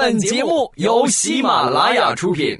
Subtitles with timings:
[0.00, 2.56] 本节目由喜马拉雅出品。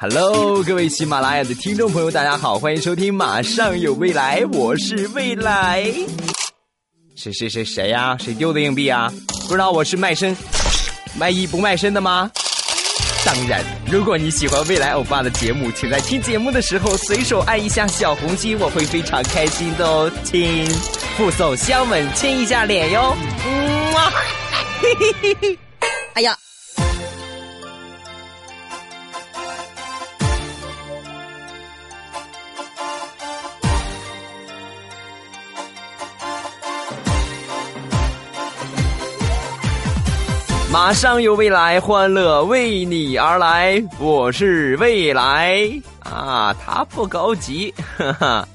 [0.00, 5.84] Hello，各位喜马拉雅的听众朋友，大家好，欢迎收听《马上有未来》，我是未来。
[7.14, 8.16] 谁谁谁谁呀？
[8.18, 9.12] 谁丢的硬币啊？
[9.46, 10.36] 不知道我是卖身
[11.16, 12.28] 卖艺不卖身的吗？
[13.24, 20.10] 当然，如果你喜欢未来欧巴的节目，请在听节目的时候随手按一下小红心，我会非常开心的哦。
[20.24, 20.66] 亲，
[21.16, 23.14] 附送香吻，亲一下脸哟。
[23.46, 24.12] 嗯啊，
[24.80, 25.58] 嘿嘿嘿嘿，
[26.14, 26.36] 哎呀。
[40.70, 43.82] 马上有未来，欢乐为你而来。
[43.98, 48.48] 我是未来啊，他不高级，哈哈。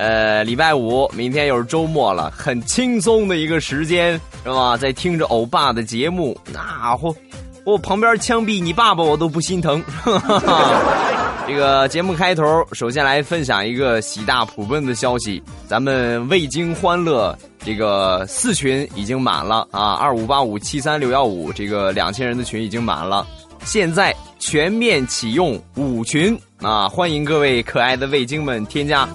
[0.00, 4.74] 呃，礼拜五，明天又是周末了，很轻松的一个时间，是吧？
[4.74, 7.14] 在听着欧巴的节目，那我
[7.64, 9.84] 我旁边枪毙你爸爸，我都不心疼。
[11.46, 17.36] 这个节目开头，首先来分享一个喜大普奔的消息，咱们味精欢乐。
[17.62, 23.26] 这个四群已经满了啊，二五八五七三六幺五，这个两千人的群已经满了，
[23.64, 29.06] 现在全面启用五群啊，欢迎各位可爱的味精们添加。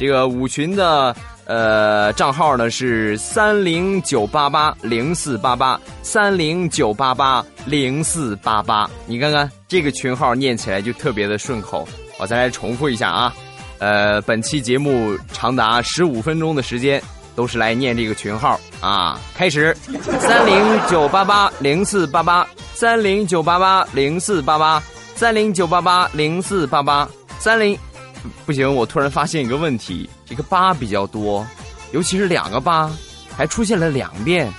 [0.00, 11.86] 这个五群的呃账号呢是三零九八八零四八八三零九八八零四八八，你看看这个群号念起来就特别的顺口，
[12.18, 13.34] 我再来重复一下啊。
[13.76, 17.02] 呃，本期节目长达十五分钟的时间，
[17.36, 19.20] 都是来念这个群号啊。
[19.34, 19.76] 开始，
[20.18, 24.82] 三零九八八零四八八，三零九八八零四八八，
[25.14, 27.06] 三零九八八零四八八，
[27.38, 27.78] 三零，
[28.46, 31.46] 不行，我突然发现一个问题，这个八比较多，
[31.92, 32.90] 尤其是两个八，
[33.36, 34.52] 还出现了两遍，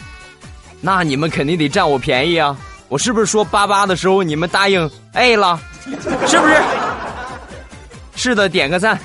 [0.80, 2.58] 那你们肯定得占我便宜啊！
[2.90, 5.60] 我是不是说八八的时候你们答应 A 了？
[6.28, 6.62] 是不是？
[8.16, 9.00] 是的，点个赞。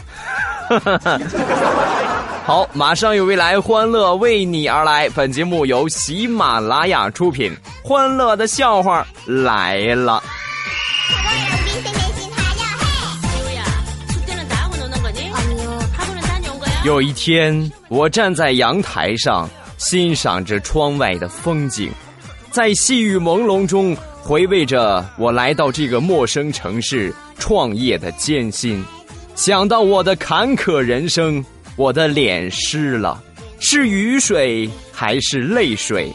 [2.45, 5.09] 好，马上有未来，欢乐为你而来。
[5.11, 10.23] 本节目由喜马拉雅出品，欢乐的笑话来了。
[16.87, 21.91] 有一天，我站在阳台上，欣赏着窗外的风景，
[22.53, 23.93] 在细雨朦胧中
[24.23, 28.85] 回味着我来到这个陌生城市创业的艰辛。
[29.35, 33.21] 想到我的坎坷人生，我的脸湿了，
[33.59, 36.15] 是雨水还是泪水？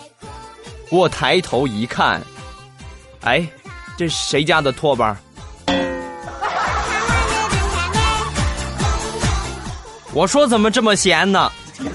[0.89, 2.21] 我抬头一看，
[3.23, 3.45] 哎，
[3.97, 5.19] 这是谁家的拖把？
[10.13, 11.51] 我说怎么这么闲呢？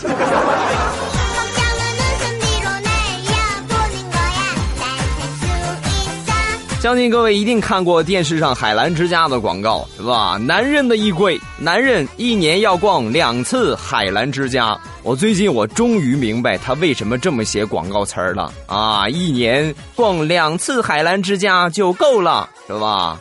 [6.80, 10.38] 相信各位一定看过电视上海澜之家的广告，是吧？
[10.40, 14.78] 男人的衣柜，男人一年要逛两次海澜之家。
[15.02, 19.08] 我最近我终于明白他为什么这么写广告词儿了啊！
[19.08, 23.18] 一年逛两次海澜之家就够了，是吧？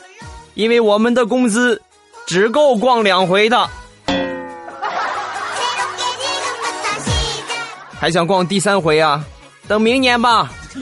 [0.54, 1.82] 因为我们的工资
[2.28, 3.68] 只够逛两回的，
[8.06, 9.26] 还想逛第三回啊？
[9.68, 10.54] 等明年吧。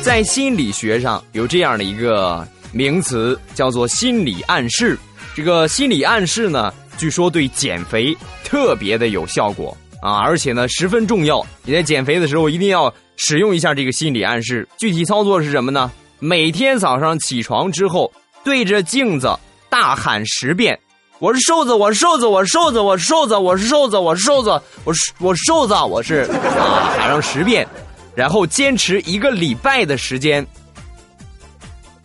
[0.00, 4.96] 在心理学上有这样的一个名词，叫做心理暗示。
[5.34, 11.44] 这个心理暗示呢，据说对减肥特别的有效果啊，而且呢十分重要。
[11.64, 14.68] 你在减肥的时候一定要使用一下这个心理暗示。
[14.78, 15.90] 具体操作是什么呢？
[16.20, 18.12] 每天早上起床之后，
[18.44, 19.38] 对着镜子
[19.68, 20.78] 大喊十遍
[21.20, 27.66] ：“我是瘦子，我是瘦子，我是瘦子，我是瘦子，我是瘦子，我是瘦子，我是我瘦子，我是啊，喊上十遍。”
[28.14, 30.46] 然后坚持一个礼拜的时间，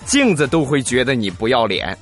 [0.05, 1.97] 镜子都会觉得你不要脸。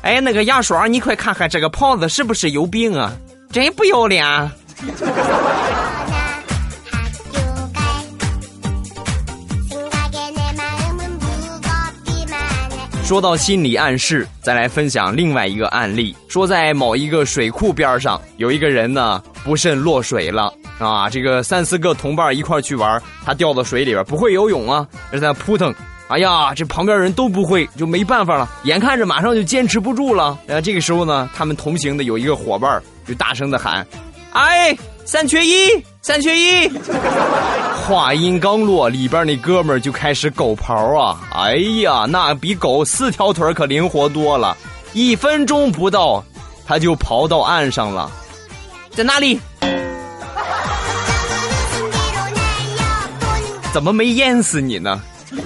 [0.00, 3.12] 哎，那个牙刷，你快看看这个胖子是不是有病啊？
[3.52, 4.24] 真不要脸！
[13.08, 16.14] 说到心理暗示，再来分享另外一个案例。
[16.28, 21.08] 说在某一个水库边上，有一个人呢不慎落水了啊！
[21.08, 25.74] 这个三四个同伴一块去玩，他掉到水里边，不会游泳啊，在那扑腾。
[26.08, 28.46] 哎呀，这旁边人都不会，就没办法了。
[28.64, 33.86] 眼看着马上就坚持不住了，呃，这个时候呢，他们同行的有一个伙伴就大声的喊
[34.32, 34.76] ：“哎，
[35.06, 35.70] 三缺一，
[36.08, 36.66] 三缺一。
[37.86, 41.20] 话音刚落，里边那哥们儿就开始狗刨啊！
[41.34, 44.56] 哎呀，那比狗四条腿可灵活多了。
[44.94, 46.24] 一分钟不到，
[46.66, 48.10] 他就刨到岸上了，
[48.92, 49.38] 在哪里？
[53.70, 55.02] 怎么没淹死你呢？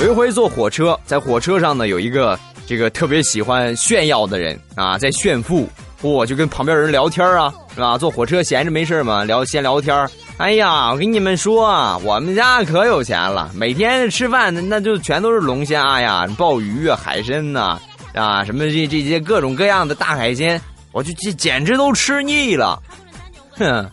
[0.00, 2.38] 有一回坐火车，在火车上呢，有一个
[2.70, 5.68] 这个特别喜欢炫耀的人啊，在炫富，
[6.02, 7.98] 我就跟旁边人聊天啊，是吧？
[7.98, 10.08] 坐火车闲着没事嘛，聊先聊天。
[10.36, 17.76] 哎呀，我跟你们说啊，我们家可有钱了，每天吃饭那就全都是龙虾呀、鲍鱼啊、海参呐，
[18.14, 20.60] 啊，什么这这些各种各样的大海鲜，
[20.92, 22.80] 我就这简直都吃腻了。
[23.56, 23.84] 哼，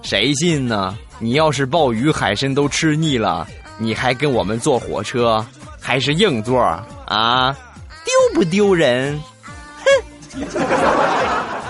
[0.00, 0.96] 谁信呢？
[1.18, 3.46] 你要是鲍鱼海参都吃腻了。
[3.76, 5.44] 你还跟我们坐火车，
[5.78, 6.58] 还是硬座
[7.04, 7.54] 啊？
[8.34, 9.20] 不丢人？
[10.34, 10.42] 哼！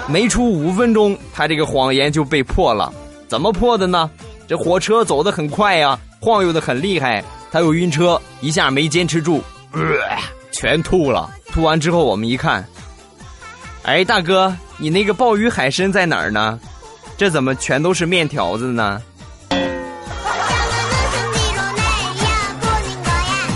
[0.09, 2.93] 没出五分钟，他这个谎言就被破了。
[3.29, 4.11] 怎么破的呢？
[4.49, 9.43] 这火车走得很快呀，晃悠的很厉害，他又晕车，一下没坚持住，
[9.73, 9.81] 呃，
[10.53, 11.31] 全吐了。
[11.47, 12.67] 吐完之后，我们一看，
[13.85, 16.61] 哎，大哥，你那个鲍鱼海参在哪儿呢？
[17.17, 19.01] 这怎么全都是面条子呢？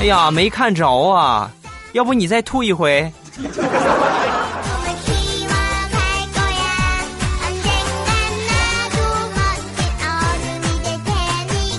[0.01, 1.51] 哎呀，没看着啊！
[1.97, 3.11] 要不你再吐一回。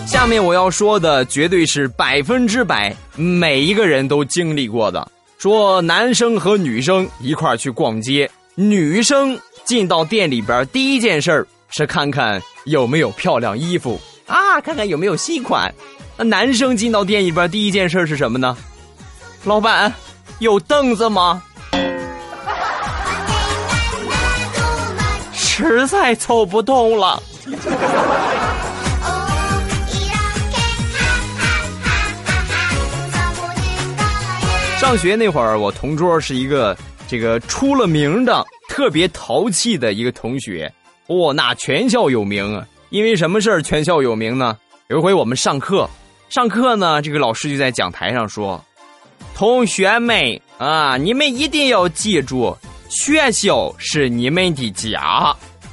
[0.07, 5.07] 下面我要说的绝对是百分之百每一个人都经历过的。
[5.37, 15.71] 说男生和女生一块去逛街，女生进到店里边第一件事是看看有没有漂亮衣服啊，看看有没有新款。
[16.17, 18.57] 那男生进到店里边第一件事是什么呢？
[19.43, 19.93] 老板，
[20.39, 21.41] 有凳子吗？
[25.33, 27.21] 实在走不动了。
[34.77, 40.71] 上学那会儿，我同桌是一个这个出了名的特别淘气的一个同学，
[41.07, 42.63] 哦，那全校有名啊！
[42.89, 44.55] 因为什么事儿全校有名呢？
[44.89, 45.89] 有一回我们上课。
[46.29, 48.63] 上课呢，这个老师就在讲台上说
[49.37, 52.57] ：“同学们啊，你们一定要记住，
[52.89, 54.99] 学校是你们的家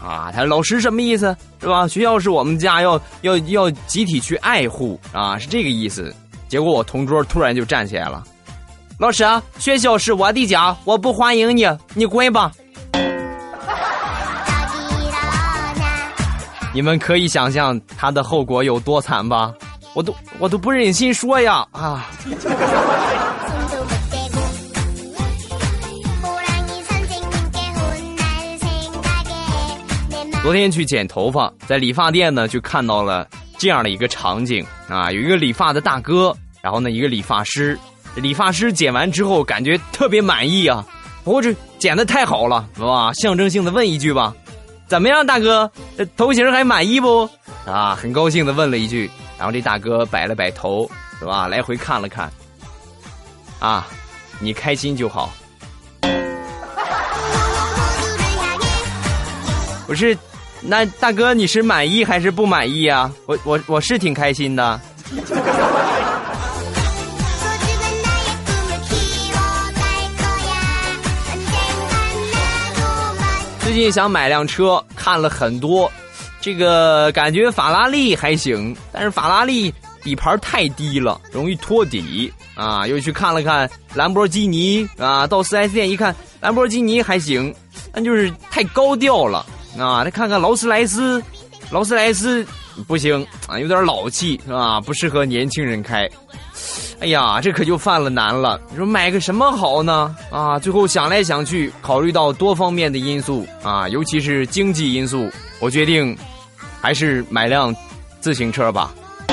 [0.02, 1.88] 啊。”他老师什么意思是吧？
[1.88, 6.14] 学校是我们家，要要要集体去爱护啊，是这个意思。
[6.46, 8.22] 结果我同桌突然就站起来了
[9.00, 9.24] ：“老师，
[9.58, 12.52] 学校是我的家，我不欢迎你，你滚吧！”
[16.74, 19.54] 你们可以想象他的后果有多惨吧？
[19.94, 22.10] 我都我都不忍心说呀啊！
[30.44, 33.26] 昨天去剪头发，在理发店呢，就看到了
[33.56, 37.78] 这样的一个场景啊，有一个理发的大哥，然后呢，一个理发师，
[38.14, 40.84] 理发师剪完之后感觉特别满意啊，
[41.24, 43.10] 不过这剪的太好了，是吧？
[43.14, 44.34] 象征性的问一句吧，
[44.86, 45.72] 怎么样，大哥，
[46.14, 47.26] 头型还满意不？
[47.64, 49.10] 啊，很高兴的问了一句。
[49.38, 50.86] 然后这大哥摆了摆头，
[51.18, 51.48] 是吧？
[51.48, 52.30] 来回看了看，
[53.60, 53.86] 啊，
[54.40, 55.32] 你开心就好。
[59.86, 60.16] 不是，
[60.66, 63.12] 那大哥你是满意还是不满意啊？
[63.26, 64.80] 我我我是挺开心的。
[73.60, 75.90] 最近想买辆车，看了很多。
[76.40, 79.72] 这个感觉法拉利还行，但是法拉利
[80.02, 82.86] 底盘太低了，容易托底啊。
[82.86, 87.54] 又去看了看兰博基尼啊，到 4S 店一看，兰博基尼还行，
[87.92, 89.44] 但就是太高调了
[89.78, 90.04] 啊。
[90.04, 91.22] 再看看劳斯莱斯，
[91.70, 92.46] 劳斯莱斯
[92.86, 94.80] 不行啊，有点老气是吧？
[94.80, 96.08] 不适合年轻人开。
[97.00, 98.60] 哎呀，这可就犯了难了。
[98.70, 100.14] 你说买个什么好呢？
[100.30, 106.16] 啊，最后想来想去，考虑到多方面的因素啊，尤其是经济因素，我决定。
[106.80, 107.74] 还是买辆
[108.20, 108.92] 自行车吧，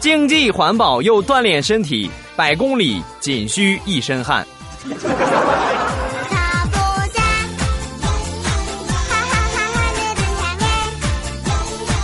[0.00, 4.46] 经济环保又锻炼身体，百公里仅需一身汗。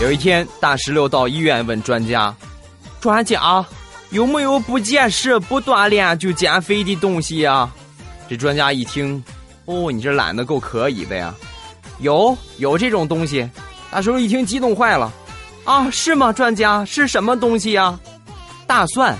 [0.04, 2.34] 有一天，大石榴到医院问专家
[3.00, 3.64] ：“专家，
[4.10, 7.70] 有没有不节食、不锻炼就减肥的东西呀？”
[8.28, 9.24] 这专家一听
[9.64, 11.34] ：“哦，你这懒得够可以的呀。”
[12.00, 13.48] 有有这种东西，
[13.90, 15.10] 大叔一听激动坏了，
[15.64, 16.30] 啊，是吗？
[16.30, 17.98] 专家是什么东西呀？
[18.66, 19.16] 大蒜，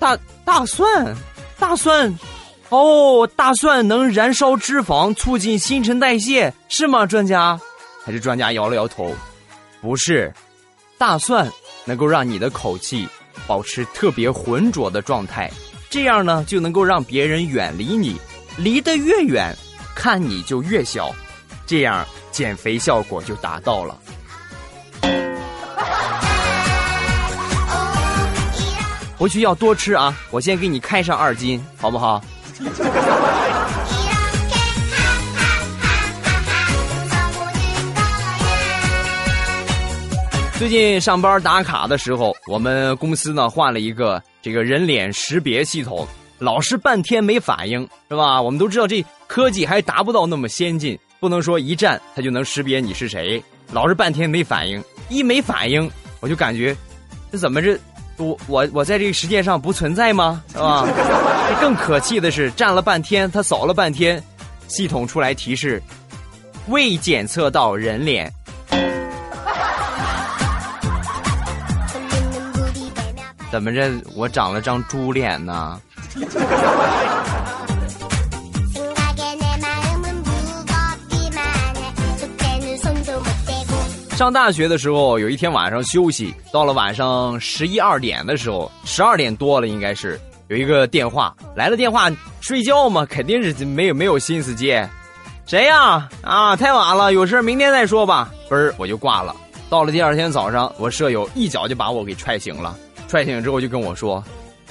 [0.00, 1.14] 大大蒜，
[1.60, 2.12] 大蒜，
[2.70, 7.06] 哦，大蒜能燃烧脂肪，促进新陈代谢，是吗？
[7.06, 7.56] 专家？
[8.04, 9.14] 还是专家摇了摇头，
[9.80, 10.32] 不是，
[10.98, 11.50] 大蒜
[11.84, 13.08] 能够让你的口气
[13.46, 15.50] 保持特别浑浊的状态，
[15.88, 18.20] 这样呢就能够让别人远离你，
[18.58, 19.56] 离得越远，
[19.94, 21.10] 看你就越小，
[21.66, 23.98] 这样减肥效果就达到了。
[29.16, 30.16] 回去要多吃啊！
[30.30, 32.22] 我先给你开上二斤，好不好？
[40.60, 46.06] 最近上班打卡的时候，我们公司呢换了一个这个人脸识别系统，
[46.38, 48.42] 老是半天没反应，是吧？
[48.42, 55.90] 我们都知道这科技还达不到那么先进，不能说一站它就能识别你是谁，老是半天没反应，一没反应
[56.20, 56.76] 我就感觉
[57.32, 57.74] 这怎么这
[58.18, 60.44] 我我我在这个世界上不存在吗？
[60.52, 60.86] 是吧？
[61.58, 64.22] 更可气的是，站了半天，他扫了半天，
[64.68, 65.82] 系统出来提示
[66.66, 68.30] 未检测到人脸。
[73.50, 73.90] 怎么着？
[74.14, 75.80] 我长了张猪脸呢？
[84.16, 91.76] 上大学的时候，有一天晚上休息，到了晚上十一二点的时候，十二点多了，应该是有一个电话来了。
[91.76, 94.88] 电话睡觉嘛，肯定是没有没有心思接。
[95.46, 96.08] 谁呀？
[96.22, 98.30] 啊，太晚了，有事明天再说吧。
[98.48, 99.34] 嘣儿，我就挂了。
[99.70, 102.76] 到了第二天早上，我舍友一脚就把我给踹醒了。
[103.10, 104.22] 踹醒之后就跟我说：“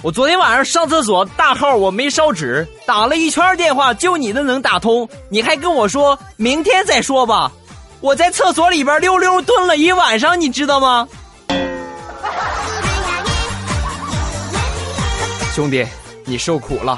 [0.02, 7.52] 我昨天晚上上厕所大号我没烧纸，打了一圈电话就你的能打通，你还跟我说明天再说吧。
[8.00, 11.06] 我在厕所里边溜溜蹲了一晚上，你知道吗？
[15.54, 15.86] 兄弟，
[16.24, 16.98] 你受苦了。”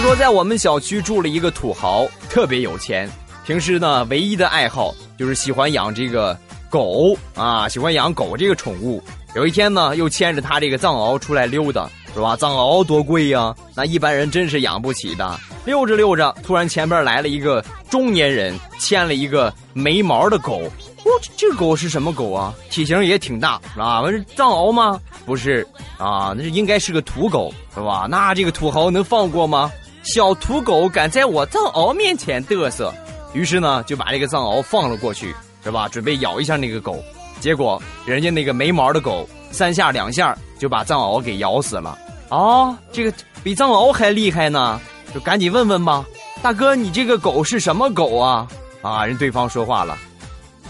[0.00, 3.08] 说在我们小区住了一个土豪，特别有钱。
[3.44, 6.36] 平时呢，唯一的爱好就是喜欢养这个
[6.68, 9.02] 狗啊，喜欢养狗这个宠物。
[9.34, 12.34] 有一天呢，又牵着他这个藏獒出来溜达，是吧？
[12.34, 15.38] 藏獒多贵呀，那一般人真是养不起的。
[15.64, 20.62] 溜着溜着，突然前边来了一个中年人，牵了一个没毛的狗。
[21.04, 22.54] 哦，这狗是什么狗啊？
[22.70, 24.02] 体型也挺大，是吧？
[24.10, 24.98] 是藏獒吗？
[25.24, 25.66] 不是
[25.98, 28.06] 啊，那是应该是个土狗，是吧？
[28.10, 29.70] 那这个土豪能放过吗？
[30.02, 32.92] 小土狗敢在我藏獒面前嘚瑟，
[33.32, 35.88] 于是呢就把这个藏獒放了过去，是吧？
[35.88, 37.02] 准备咬一下那个狗，
[37.38, 41.98] 结果人家那个没毛的狗三下两下就把藏獒给咬死了。
[42.28, 44.80] 啊，这个比藏獒还厉害呢，
[45.12, 46.04] 就赶紧问问吧，
[46.42, 48.48] 大哥，你这个狗是什么狗啊？
[48.82, 49.98] 啊，人对方说话了，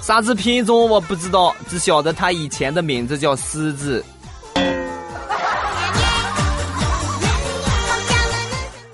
[0.01, 4.05] 啥子品种我不知道，只晓得它以前的名字叫狮子。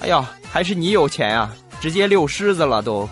[0.07, 1.53] 哎呀，还是你有钱啊！
[1.81, 3.09] 直接遛狮子了都。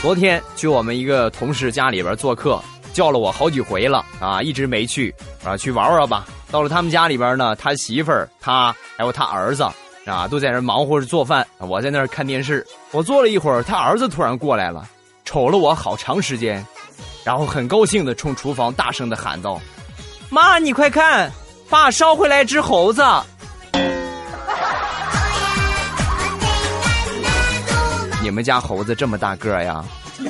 [0.00, 5.12] 昨天去我们一个同事家里边做客，叫了我好几回了啊，一直没去
[5.44, 6.24] 啊，去玩玩吧。
[6.52, 9.64] 到了他们家里边呢，他媳妇儿、他还有他儿子
[10.06, 12.64] 啊，都在那忙活着做饭，我在那儿看电视。
[12.92, 14.88] 我坐了一会儿，他儿子突然过来了，
[15.24, 16.64] 瞅了我好长时间。
[17.28, 19.60] 然后很高兴的冲厨房大声的喊道
[20.32, 21.30] ：“妈，你快看，
[21.68, 23.02] 爸捎回来只猴子。
[28.24, 29.84] ”你们家猴子这么大个呀？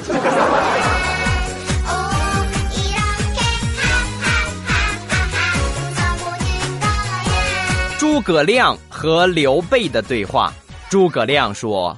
[7.96, 10.52] 诸葛亮和刘备的对话。
[10.90, 11.96] 诸葛亮说：“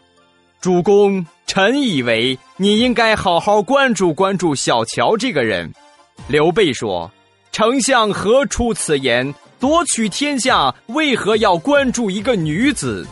[0.61, 5.73] 主公。”臣以为你应该好好关注关注小乔这个人。
[6.29, 7.11] 刘备说
[7.50, 9.35] ：“丞相何出此言？
[9.59, 13.09] 夺取天下为何要关注一个女子？”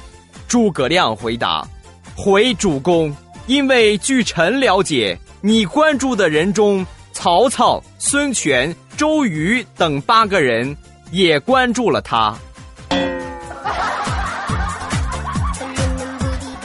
[0.47, 1.67] 诸葛亮回答
[2.15, 3.11] ：“回主公，
[3.47, 10.77] 因为据臣了解，你关注的人中，曹操、孙权、周瑜等八个人
[11.11, 12.37] 也关注了他。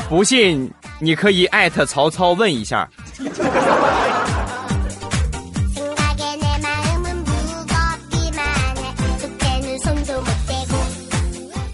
[0.10, 0.70] 不信。”
[1.04, 2.90] 你可以艾特曹操问一下。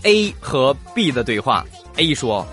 [0.02, 1.64] A 和 B 的对话
[1.98, 2.44] ，A 说：“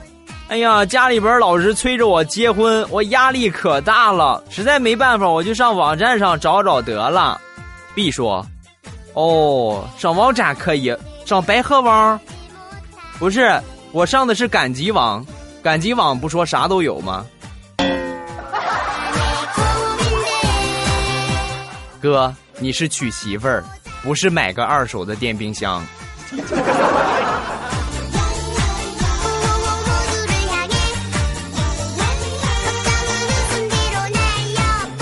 [0.49, 7.41] 哎呀，家里边老是催着我结婚，我压力可大了，实在没办法，我就上网站上找找得了。
[7.95, 8.47] ”B 说
[9.15, 12.21] ：“哦，上网站可以，上百合网。”
[13.19, 13.59] 不是，
[13.93, 15.25] 我上的是赶集网，
[15.67, 17.27] 赶集网不说啥都有吗？
[22.01, 23.65] 哥，你是娶媳妇儿，
[24.01, 25.85] 不是买个二手的电冰箱。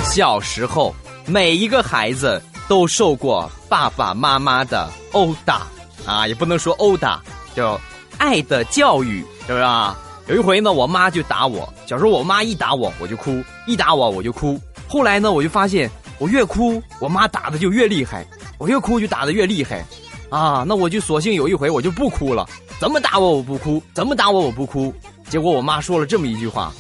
[0.04, 0.94] 小时候，
[1.26, 5.66] 每一个孩子都受过爸爸妈妈的殴打
[6.06, 7.20] 啊，也不能说殴打，
[7.54, 7.78] 叫
[8.16, 9.94] 爱的教育，是不是啊？
[10.26, 11.68] 有一回呢，我妈就打我。
[11.86, 14.58] 小时候，我妈一打我，我就哭；一打我，我就哭。
[14.88, 18.24] 后来呢，我就发现，我越哭，我妈打的就越厉害；
[18.58, 19.84] 我越哭，就打的越厉害。
[20.30, 22.48] 啊，那我就索性有一回我就不哭了，
[22.80, 24.92] 怎么打我我不哭，怎么打我我不哭。
[25.28, 26.72] 结果我妈说了这么一句话：“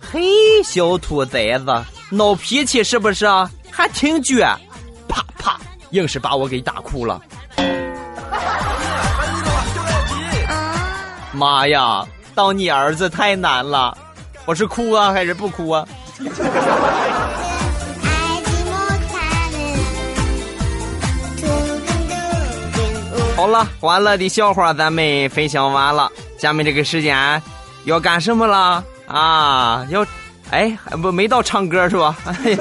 [0.00, 0.20] 嘿，
[0.62, 1.66] 小兔崽子。”
[2.08, 3.50] 闹脾气是不是啊？
[3.68, 4.46] 还挺倔，
[5.08, 5.58] 啪啪，
[5.90, 7.20] 硬是把我给打哭了。
[11.34, 13.96] 妈呀，当你儿子太难了，
[14.44, 15.88] 我是哭啊还是不哭啊？
[23.34, 27.42] 好了，欢乐的笑话咱们分享完了，下面这个时间
[27.84, 29.86] 要干什么了啊？
[29.88, 30.06] 要。
[30.50, 32.14] 哎，不没到唱歌是吧？
[32.26, 32.58] 哎呀，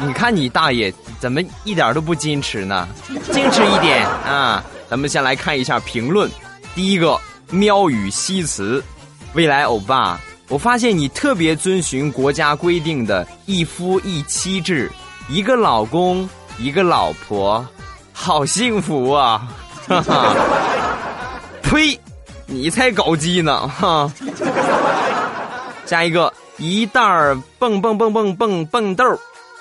[0.00, 2.86] 你看你大爷怎么一点都不矜持呢？
[3.32, 4.62] 矜持一点啊！
[4.88, 6.30] 咱们先来看一下评论。
[6.76, 7.18] 第一个，
[7.50, 8.82] 喵语西辞，
[9.34, 14.90] 未来欧巴，我发现你特别遵循国家规定的一夫一妻制，
[15.28, 16.28] 一个老公
[16.58, 17.66] 一个老婆，
[18.12, 19.48] 好幸福啊！
[19.86, 20.34] 哈哈，
[21.62, 21.98] 呸，
[22.46, 24.12] 你才搞基呢哈！
[25.86, 26.32] 下一个。
[26.60, 29.04] 一袋儿蹦蹦蹦蹦蹦蹦豆，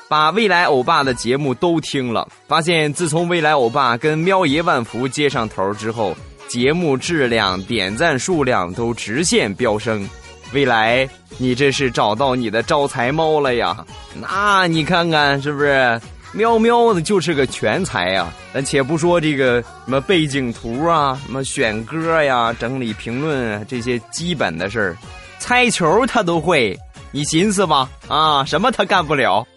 [0.07, 6.17] 把未来欧巴的节目都听了，发现自从未来欧巴跟喵爷万福接上头之后，
[6.47, 10.07] 节目质量、点赞数量都直线飙升。
[10.53, 13.85] 未来，你这是找到你的招财猫了呀？
[14.15, 15.99] 那你看看是不是？
[16.33, 18.27] 喵喵的就是个全才呀！
[18.53, 24.97] 咱且不说这个什么背景图啊、什么选歌呀、整理评论这些基本的事儿，
[25.39, 26.77] 猜球他都会。
[27.11, 29.47] 你寻思吧，啊，什么他干不了，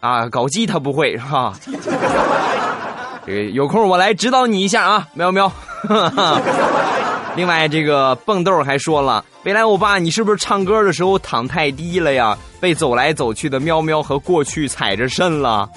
[0.00, 1.54] 啊，搞基他不会是吧？
[3.24, 5.50] 这个有空我来指导你一下啊，喵喵。
[7.36, 12.36] 另外，这个蹦豆还说了，未来欧巴，你是不是唱歌的时候躺太低了呀？
[12.60, 15.68] 被走来走去的喵喵和过去踩着肾了？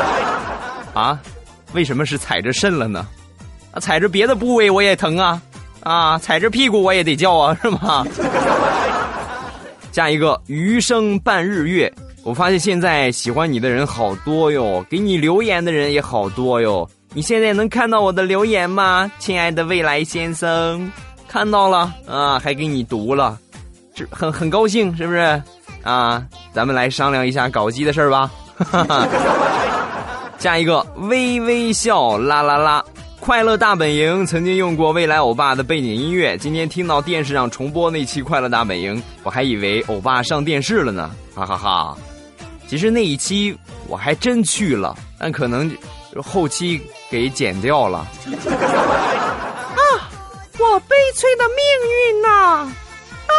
[0.94, 1.18] 啊？
[1.72, 3.06] 为什么是踩着肾了呢？
[3.72, 5.42] 啊，踩着别的部位我也疼啊，
[5.82, 8.06] 啊，踩着屁股我也得叫啊，是吗？
[9.92, 16.88] 下一个余生半日月，我发现现在喜欢你的人好多哟，给你留言的人也好多哟。
[17.12, 20.90] 你现在能看到我的留言吗，亲爱的未来先生？
[21.26, 23.38] 看到了啊，还给你读了，
[23.94, 25.42] 是很很高兴，是不是？
[25.82, 28.30] 啊，咱们来商量一下搞基的事儿吧。
[30.38, 32.84] 下一个微微笑啦啦啦。
[33.18, 41.96] 快乐大本营曾经用过未来欧巴的背景音乐，今天听到电视上重播那期快乐大本营，我还以为欧巴上电视了呢，哈哈哈！
[42.66, 43.54] 其实那一期
[43.88, 45.70] 我还真去了，但可能
[46.16, 47.98] 后期给剪掉了。
[47.98, 49.82] 啊，
[50.58, 51.56] 我悲催的命
[52.14, 52.28] 运呐！
[53.26, 53.32] 啊！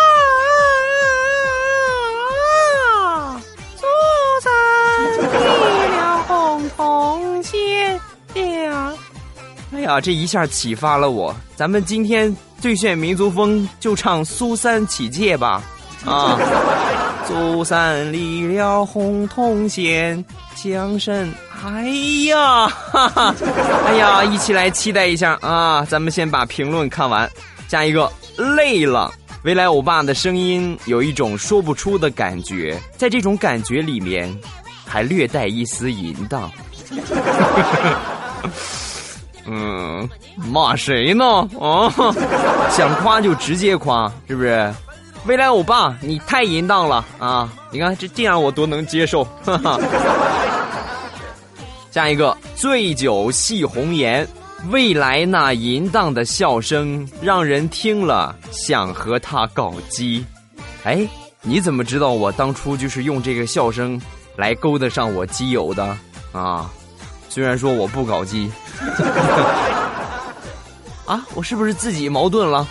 [3.77, 3.85] 苏
[4.41, 4.51] 三
[5.31, 5.35] 离
[5.95, 7.99] 了红铜线。
[9.73, 11.33] 哎呀，这一下启发了我。
[11.55, 15.63] 咱们今天最炫民族风，就唱《苏三起解》吧。
[16.05, 16.37] 啊，
[17.25, 21.33] 苏三离了红铜线，将身。
[21.63, 21.83] 哎
[22.27, 23.35] 呀，哈哈，
[23.85, 25.85] 哎呀，一起来期待一下啊！
[25.87, 27.29] 咱们先把评论看完。
[27.67, 28.11] 下一个，
[28.55, 29.11] 累了。
[29.43, 34.35] 未来欧巴的声音有一种说不出的感觉，在这种感觉里面，
[34.85, 36.51] 还略带一丝淫荡。
[39.45, 41.25] 嗯，骂谁呢？
[41.59, 41.93] 啊，
[42.71, 44.73] 想夸就直接夸，是不是？
[45.25, 47.47] 未来欧巴，你太淫荡了啊！
[47.71, 49.23] 你看这这样我多能接受。
[49.45, 49.79] 哈哈。
[51.91, 54.25] 下一个，醉酒戏红颜，
[54.69, 60.25] 未来那淫荡的笑声让人听了想和他搞基。
[60.83, 61.05] 哎，
[61.41, 64.01] 你怎么知道我当初就是用这个笑声
[64.37, 65.97] 来勾搭上我基友的
[66.31, 66.71] 啊？
[67.27, 68.49] 虽然说我不搞基，
[71.05, 72.65] 啊，我是不是自己矛盾了？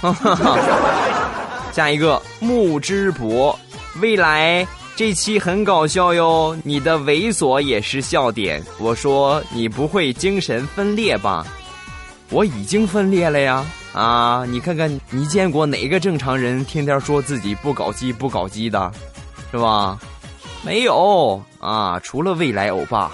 [1.72, 3.56] 下一个木之博，
[4.00, 4.66] 未来
[5.00, 8.62] 这期很搞笑哟，你的猥琐也是笑点。
[8.78, 11.42] 我说你不会精神分裂吧？
[12.28, 18.92] 我已经分裂了呀，啊，你看看，你见过哪个正常人天天说自己不搞基不搞基的，
[19.50, 19.98] 是吧？
[20.62, 23.10] 没有啊，除了未来欧巴。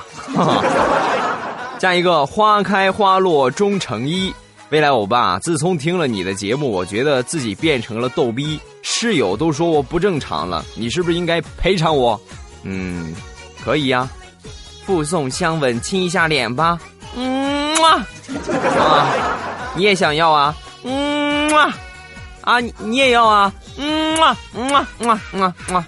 [1.79, 4.35] 下一个花开花落终成一，
[4.70, 12.20] 未来欧巴，自从听了你的节目，我觉得自己变成了逗逼，室友都说我不正常了，你是不是应该赔偿我？
[12.64, 13.14] 嗯，
[13.64, 14.09] 可以呀，
[14.85, 16.81] 附送香吻，亲一下脸吧。
[17.14, 18.05] 嗯啊，
[19.76, 20.55] 你也想要啊？
[20.83, 21.72] 嗯啊，
[22.40, 23.52] 啊，你也要啊？
[23.79, 25.42] 嗯啊，嗯啊，嗯啊，嗯
[25.76, 25.87] 啊，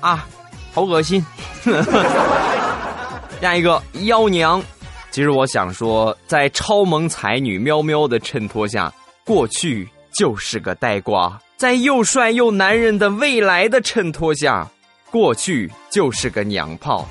[0.00, 0.26] 啊，
[0.74, 1.24] 好恶心。
[3.40, 4.62] 下一个妖娘。
[5.10, 8.92] 其实我想说，在超萌才女喵喵的衬托下，
[9.24, 14.68] 过去就是个呆瓜；在又帅又男人的未来的衬托下，
[15.10, 17.04] 过去就是个娘炮；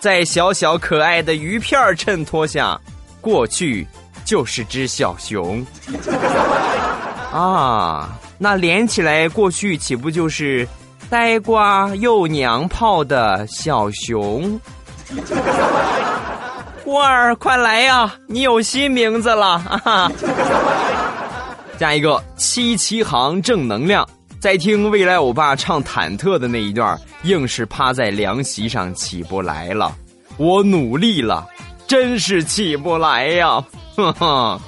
[0.00, 2.78] 在小小可爱的鱼片衬托下，
[3.20, 3.86] 过去
[4.24, 5.64] 就是只小熊。
[7.32, 10.68] 啊，那连起来，过去岂不就是
[11.08, 14.60] 呆瓜又娘炮的小熊？
[16.86, 18.14] 沃儿，快来呀！
[18.28, 19.52] 你有新名字了
[19.84, 20.10] 啊！
[21.78, 24.06] 加 一个七七行正能量，
[24.38, 29.94] 在听未来欧巴唱忐忑的那一段，硬是趴在凉席上起不来了。
[30.36, 31.46] 我努力了，
[31.86, 33.64] 真是起不来呀！
[33.96, 34.60] 哼哼，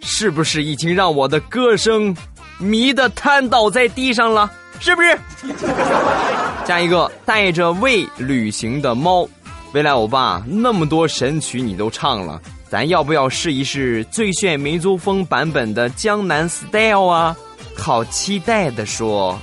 [0.00, 2.14] 是不是已经让我的歌声
[2.58, 4.50] 迷得瘫倒在地上了？
[4.78, 5.18] 是不是？
[6.64, 9.28] 加一个带着胃旅行的猫。
[9.72, 17.34] 未来欧巴，那么多神曲你都唱了，咱要不要试一试最炫民族风版本的江南 style 啊？
[17.74, 19.38] 好期待的说，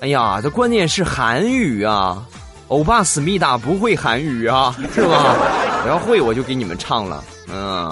[0.00, 2.22] 哎呀，这关键是韩语啊，
[2.68, 5.34] 欧巴思密达不会韩语啊，是吧？
[5.84, 7.88] 我 要会我就给你们唱了，嗯，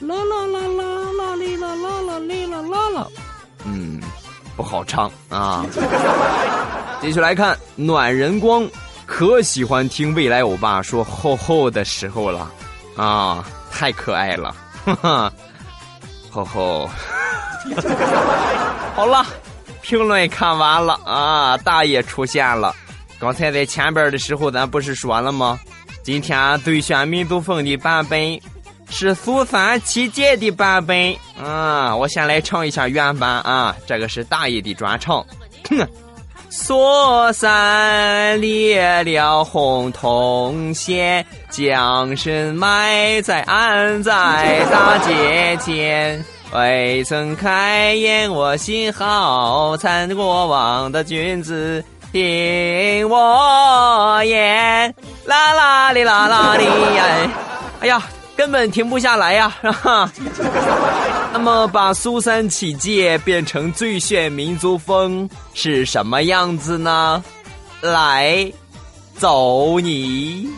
[0.00, 0.84] 啦啦啦啦
[1.18, 3.06] 啦哩啦啦啦哩啦啦啦，
[3.66, 4.00] 嗯，
[4.56, 5.66] 不好唱啊。
[7.02, 8.66] 继续来看暖人光。
[9.14, 12.50] 可喜欢听未来欧巴说“吼吼”的时候了，
[12.96, 15.32] 啊，太可爱了，哈哈，
[16.30, 16.90] 吼吼。
[18.96, 19.22] 好了，
[19.82, 22.74] 评论看完了啊，大爷出现了。
[23.20, 25.60] 刚才在前边的时候，咱不是说了吗？
[26.02, 28.40] 今天对选民族风的版本
[28.88, 35.22] 是苏三七姐的版本啊，我先来唱一下原版啊，这个是大爷的专场。
[36.54, 46.22] 锁山列了红铜线，将身埋在安在大街前。
[46.52, 50.14] 未曾开言，我心好惨。
[50.14, 57.30] 过往的君子听我言，啦啦哩啦啦哩呀！
[57.80, 58.02] 哎呀。
[58.36, 60.12] 根本停不下来呀， 是吧？
[61.32, 67.22] 那么把苏三起解变成最炫民族风是什么样子呢？
[67.80, 68.50] 来，
[69.16, 70.48] 走你！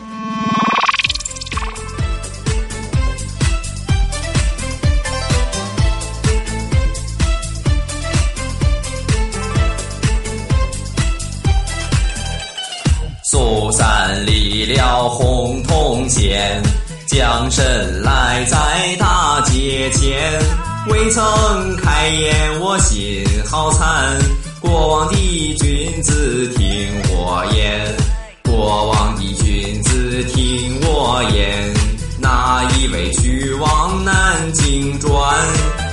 [13.23, 16.61] 苏三离了红铜线。
[17.07, 18.57] 将身来在
[18.97, 20.39] 大街前，
[20.87, 24.19] 未曾开言，我心好惨。
[24.59, 27.95] 过往的君子听我言，
[28.43, 31.73] 过往的君子听我言。
[32.19, 35.13] 哪一位去往南京转？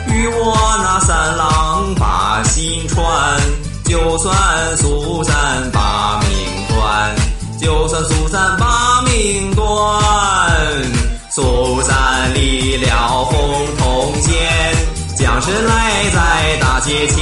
[0.09, 3.41] 与我那三郎把心传。
[3.85, 6.31] 就算苏三把命
[6.69, 7.15] 断，
[7.61, 9.63] 就算苏三把命断。
[11.35, 14.35] 苏三离了洪洞县，
[15.17, 17.17] 将身来在大街前。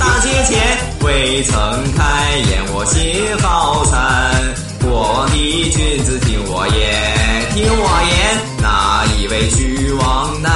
[0.00, 0.56] 大街前
[1.04, 1.54] 未曾
[1.94, 4.42] 开言，我心好惨。
[4.80, 8.40] 过往的君子听我言，听我言。
[8.62, 10.55] 哪一位去往南？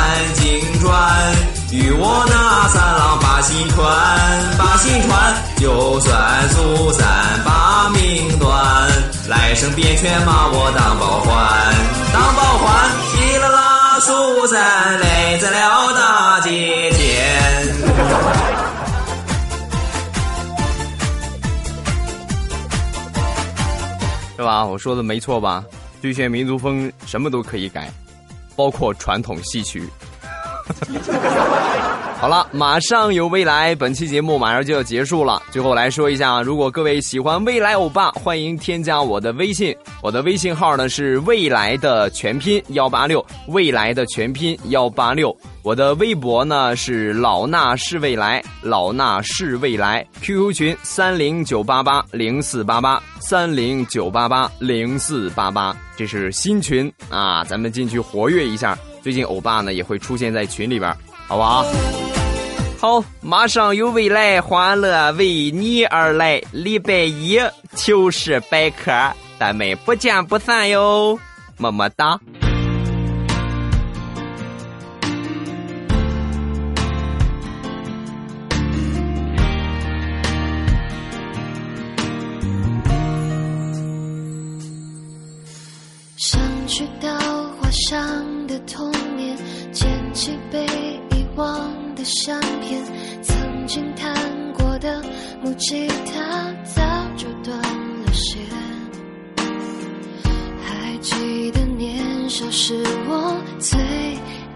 [2.53, 3.87] 那三郎把心传，
[4.59, 5.35] 把心传。
[5.57, 7.07] 就算苏三
[7.45, 8.91] 把命断，
[9.29, 11.31] 来生别劝骂我当保环，
[12.13, 12.91] 当保环。
[13.07, 16.99] 稀啦啦，苏三累在了大街前，
[24.37, 24.65] 是吧？
[24.65, 25.63] 我说的没错吧？
[26.03, 27.89] 最炫民族风什么都可以改，
[28.57, 29.89] 包括传统戏曲。
[32.21, 35.43] 好了，马上有未来，本期节目马上就要结束了。
[35.51, 45.35] 最后来说一下，如果各位喜欢未来欧巴，欢迎添加我的微信，我的微信号呢是未来的全拼幺八六，未来的全拼幺八六。
[45.63, 50.07] 我的微博呢是老衲是未来，老衲是未来。
[50.21, 58.77] QQ 群三零九八八零四八八三零九八八零四八八，这是新群啊，咱们进去活跃一下。
[59.03, 60.95] 最近欧巴呢也会出现在群里边，
[61.27, 61.65] 好不好？
[62.79, 67.39] 好，马上有未来欢乐为你而来，礼拜一
[67.75, 68.91] 糗事百科，
[69.39, 71.19] 咱们不见不散哟，
[71.59, 72.19] 么么哒。
[95.51, 96.83] 的木吉他早
[97.17, 98.41] 就断了线。
[100.63, 102.75] 还记得年少时
[103.09, 103.79] 我最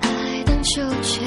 [0.01, 1.23] 爱荡秋千，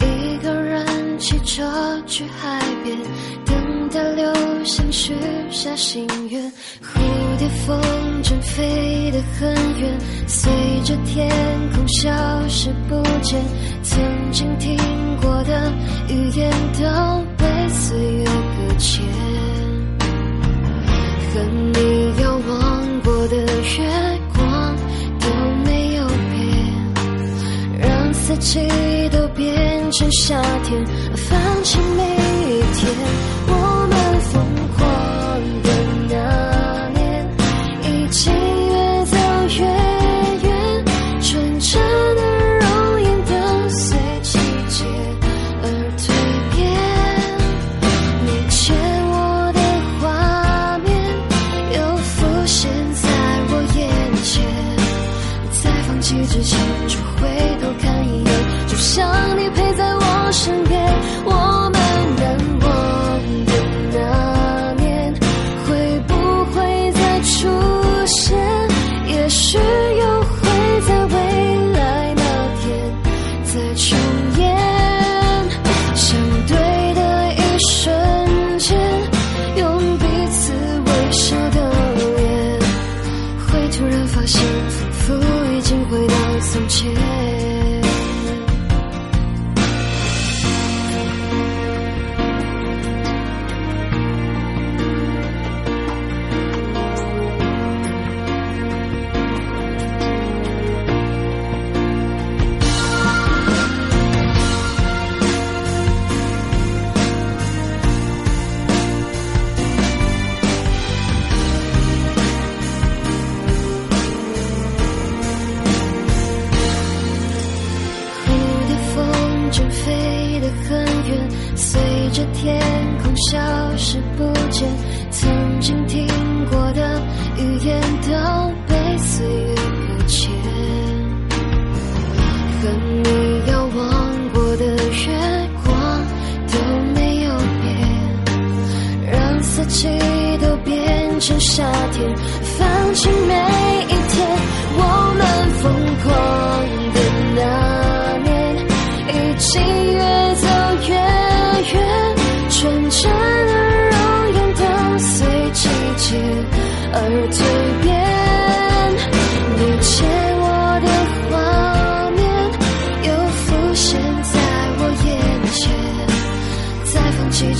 [0.00, 2.96] 一个人骑车去海边，
[3.44, 4.32] 等待流
[4.64, 5.14] 星许
[5.50, 6.42] 下心愿，
[6.82, 7.00] 蝴
[7.38, 7.80] 蝶风
[8.22, 10.50] 筝飞得很远，随
[10.84, 11.28] 着天
[11.74, 12.10] 空消
[12.48, 13.40] 失不见。
[13.82, 13.98] 曾
[14.30, 14.76] 经听
[15.20, 15.72] 过的
[16.08, 17.24] 语言都
[17.80, 19.02] 岁月搁浅，
[21.32, 21.40] 和
[21.72, 24.76] 你遥望过的月光
[25.18, 25.26] 都
[25.64, 26.38] 没有变，
[27.80, 28.60] 让四季
[29.10, 30.84] 都变成夏天，
[31.16, 33.39] 放弃每一天。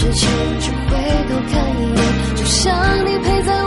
[0.01, 0.97] 之前，只回
[1.29, 2.73] 头看一眼，就像
[3.05, 3.60] 你陪在